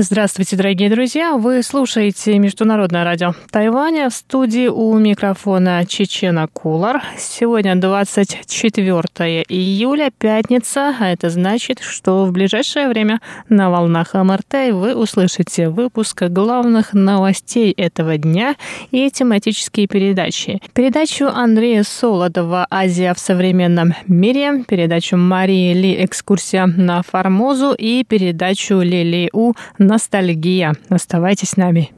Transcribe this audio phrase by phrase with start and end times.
[0.00, 1.36] Здравствуйте, дорогие друзья!
[1.36, 4.10] Вы слушаете Международное радио Тайваня.
[4.10, 7.02] В студии у микрофона Чечена Кулар.
[7.18, 14.94] Сегодня 24 июля, пятница, а это значит, что в ближайшее время на волнах МРТ вы
[14.94, 18.54] услышите выпуск главных новостей этого дня
[18.92, 20.60] и тематические передачи.
[20.74, 28.78] Передачу Андрея Солодова «Азия в современном мире», передачу Марии Ли «Экскурсия на Формозу» и передачу
[28.78, 29.54] Лили У
[29.88, 30.74] ностальгия.
[30.90, 31.90] Оставайтесь с нами.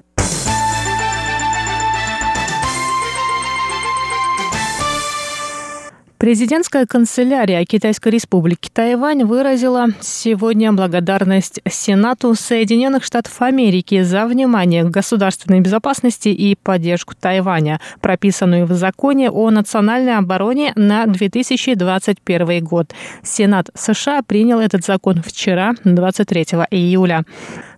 [6.20, 14.91] Президентская канцелярия Китайской республики Тайвань выразила сегодня благодарность Сенату Соединенных Штатов Америки за внимание к
[14.91, 22.92] государственной безопасности и поддержку Тайваня, прописанную в законе о национальной обороне на 2021 год.
[23.22, 27.25] Сенат США принял этот закон вчера, 23 июля.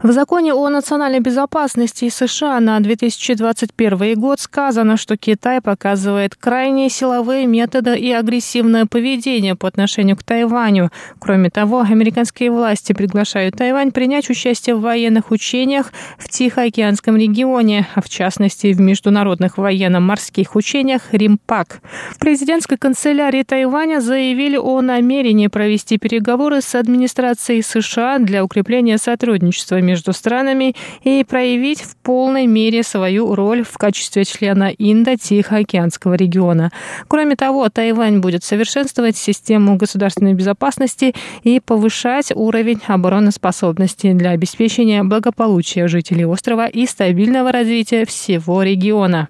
[0.03, 7.47] В законе о национальной безопасности США на 2021 год сказано, что Китай показывает крайне силовые
[7.47, 10.91] методы и агрессивные агрессивное поведение по отношению к Тайваню.
[11.19, 18.01] Кроме того, американские власти приглашают Тайвань принять участие в военных учениях в Тихоокеанском регионе, а
[18.01, 21.83] в частности в международных военно-морских учениях «Римпак».
[22.13, 29.83] В президентской канцелярии Тайваня заявили о намерении провести переговоры с администрацией США для укрепления сотрудничества
[29.83, 36.71] между странами и проявить в полной мере свою роль в качестве члена Индо-Тихоокеанского региона.
[37.09, 45.89] Кроме того, Тайвань будет совершенствовать систему государственной безопасности и повышать уровень обороноспособности для обеспечения благополучия
[45.89, 49.29] жителей острова и стабильного развития всего региона.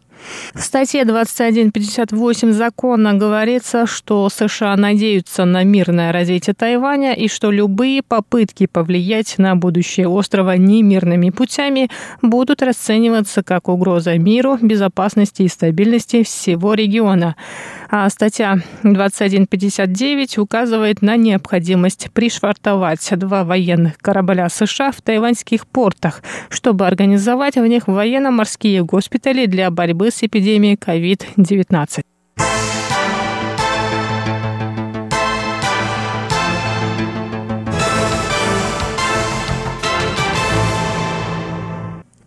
[0.54, 8.02] В статье 2158 закона говорится, что США надеются на мирное развитие Тайваня и что любые
[8.02, 16.22] попытки повлиять на будущее острова немирными путями будут расцениваться как угроза миру, безопасности и стабильности
[16.22, 17.36] всего региона.
[17.90, 26.86] А статья 2159 указывает на необходимость пришвартовать два военных корабля США в тайваньских портах, чтобы
[26.86, 32.11] организовать в них военно-морские госпитали для борьбы с эпидемией COVID-19.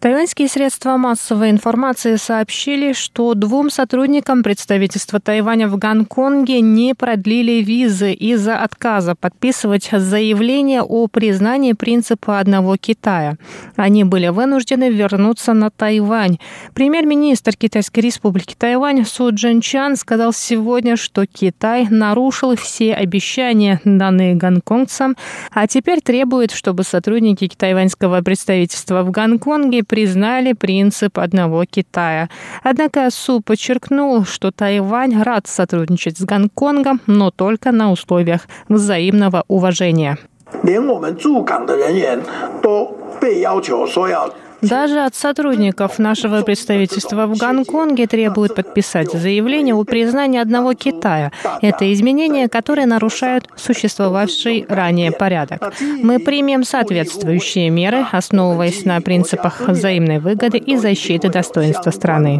[0.06, 8.14] Тайваньские средства массовой информации сообщили, что двум сотрудникам представительства Тайваня в Гонконге не продлили визы
[8.14, 13.38] из-за отказа подписывать заявление о признании принципа одного Китая.
[13.78, 16.38] Они были вынуждены вернуться на Тайвань.
[16.76, 24.36] Премьер-министр Китайской республики Тайвань Су Джин Чан сказал сегодня, что Китай нарушил все обещания, данные
[24.36, 25.18] гонконгцам,
[25.52, 32.28] а теперь требует, чтобы сотрудники тайваньского представительства в Гонконге признали принцип одного Китая.
[32.64, 40.18] Однако Су подчеркнул, что Тайвань рад сотрудничать с Гонконгом, но только на условиях взаимного уважения.
[40.63, 42.19] 连我们驻港的人员
[42.61, 44.29] 都被要求说要
[44.63, 51.33] даже от сотрудников нашего представительства в Гонконге требуют подписать заявление о признании одного Китая.
[51.63, 55.73] Это изменения, которые нарушают существовавший ранее порядок.
[55.81, 62.39] Мы примем соответствующие меры, основываясь на принципах взаимной выгоды и защиты достоинства страны.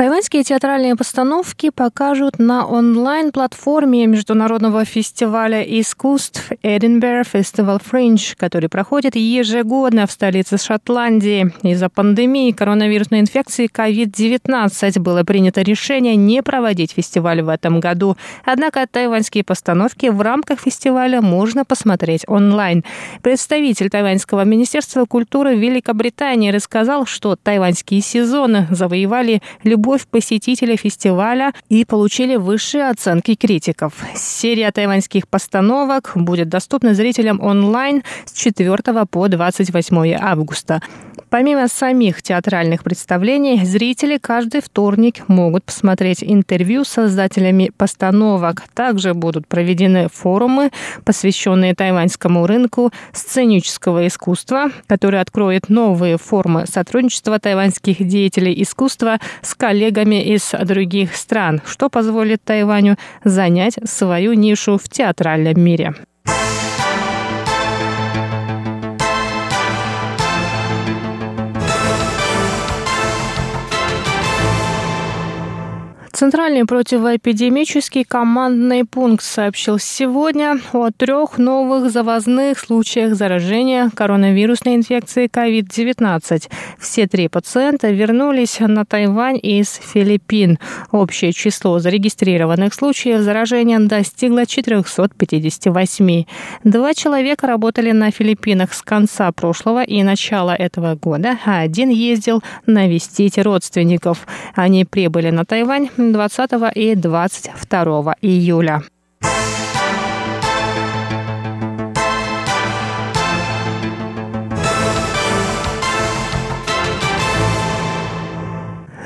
[0.00, 10.06] Тайваньские театральные постановки покажут на онлайн-платформе Международного фестиваля искусств Edinburgh Festival Fringe, который проходит ежегодно
[10.06, 11.52] в столице Шотландии.
[11.62, 18.16] Из-за пандемии коронавирусной инфекции COVID-19 было принято решение не проводить фестиваль в этом году.
[18.46, 22.84] Однако тайваньские постановки в рамках фестиваля можно посмотреть онлайн.
[23.20, 31.84] Представитель Тайваньского министерства культуры Великобритании рассказал, что тайваньские сезоны завоевали любовь любовь посетителей фестиваля и
[31.84, 33.92] получили высшие оценки критиков.
[34.14, 40.80] Серия тайваньских постановок будет доступна зрителям онлайн с 4 по 28 августа.
[41.30, 48.64] Помимо самих театральных представлений, зрители каждый вторник могут посмотреть интервью с создателями постановок.
[48.74, 50.72] Также будут проведены форумы,
[51.04, 60.20] посвященные тайваньскому рынку сценического искусства, который откроет новые формы сотрудничества тайваньских деятелей искусства с коллегами
[60.34, 65.94] из других стран, что позволит Тайваню занять свою нишу в театральном мире.
[76.20, 86.50] Центральный противоэпидемический командный пункт сообщил сегодня о трех новых завозных случаях заражения коронавирусной инфекцией COVID-19.
[86.78, 90.58] Все три пациента вернулись на Тайвань из Филиппин.
[90.90, 96.24] Общее число зарегистрированных случаев заражения достигло 458.
[96.64, 102.42] Два человека работали на Филиппинах с конца прошлого и начала этого года, а один ездил
[102.66, 104.26] навестить родственников.
[104.54, 108.82] Они прибыли на Тайвань 20 и 22 июля.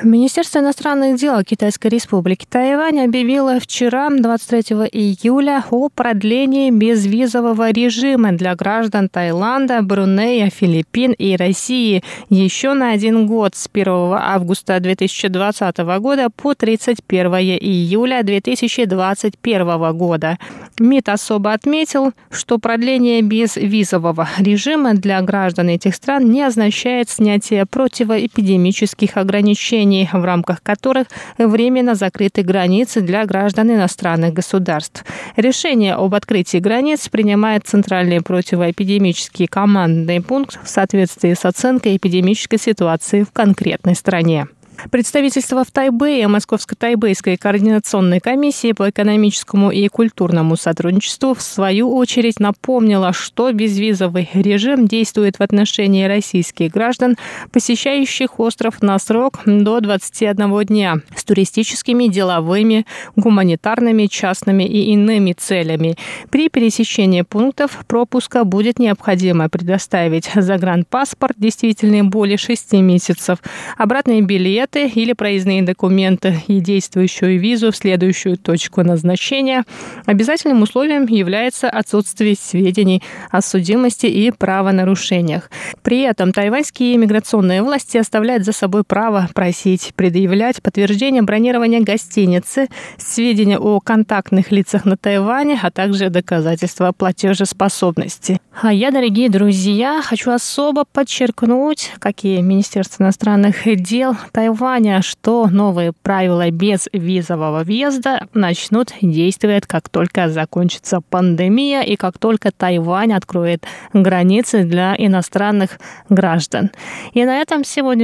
[0.05, 8.55] Министерство иностранных дел Китайской Республики Тайвань объявило вчера, 23 июля, о продлении безвизового режима для
[8.55, 16.29] граждан Таиланда, Брунея, Филиппин и России еще на один год с 1 августа 2020 года
[16.29, 17.27] по 31
[17.61, 20.39] июля 2021 года.
[20.79, 29.17] МИД особо отметил, что продление безвизового режима для граждан этих стран не означает снятие противоэпидемических
[29.17, 31.07] ограничений решений, в рамках которых
[31.39, 35.05] временно закрыты границы для граждан иностранных государств.
[35.37, 43.23] Решение об открытии границ принимает Центральный противоэпидемический командный пункт в соответствии с оценкой эпидемической ситуации
[43.23, 44.47] в конкретной стране.
[44.91, 53.13] Представительство в Тайбэе Московско-Тайбэйской координационной комиссии по экономическому и культурному сотрудничеству в свою очередь напомнило,
[53.13, 57.17] что безвизовый режим действует в отношении российских граждан,
[57.51, 62.87] посещающих остров на срок до 21 дня с туристическими, деловыми,
[63.17, 65.97] гуманитарными, частными и иными целями.
[66.31, 73.39] При пересечении пунктов пропуска будет необходимо предоставить загранпаспорт, действительный более 6 месяцев,
[73.79, 79.65] обратный билет, билеты или проездные документы и действующую визу в следующую точку назначения.
[80.07, 85.51] Обязательным условием является отсутствие сведений о судимости и правонарушениях.
[85.83, 92.69] При этом тайваньские иммиграционные власти оставляют за собой право просить предъявлять подтверждение бронирования гостиницы,
[92.99, 98.41] сведения о контактных лицах на Тайване, а также доказательства платежеспособности.
[98.61, 105.93] А я, дорогие друзья, хочу особо подчеркнуть, какие Министерство иностранных дел Тайваня Тайваня, что новые
[105.93, 113.65] правила без визового въезда начнут действовать, как только закончится пандемия и как только Тайвань откроет
[113.93, 116.71] границы для иностранных граждан.
[117.15, 117.95] И на этом сегодняшний